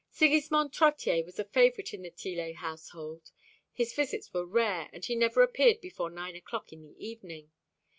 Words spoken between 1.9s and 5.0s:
in the Tillet household. His visits were rare,